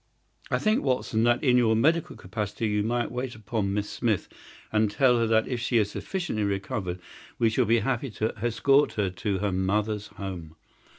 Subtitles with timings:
[0.49, 4.29] I think, Watson, that in your medical capacity you might wait upon Miss Smith
[4.71, 6.99] and tell her that if she is sufficiently recovered
[7.37, 10.55] we shall be happy to escort her to her mother's home.